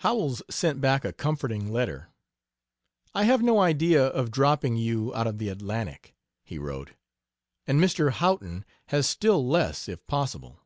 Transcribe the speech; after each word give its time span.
Howells 0.00 0.42
sent 0.50 0.82
back 0.82 1.02
a 1.02 1.14
comforting 1.14 1.70
letter. 1.72 2.10
"I 3.14 3.24
have 3.24 3.40
no 3.42 3.58
idea 3.62 4.06
of 4.06 4.30
dropping 4.30 4.76
you 4.76 5.14
out 5.14 5.26
of 5.26 5.38
the 5.38 5.48
Atlantic," 5.48 6.14
he 6.44 6.58
wrote; 6.58 6.90
"and 7.66 7.80
Mr. 7.80 8.10
Houghton 8.10 8.66
has 8.88 9.08
still 9.08 9.48
less, 9.48 9.88
if 9.88 10.06
possible. 10.06 10.60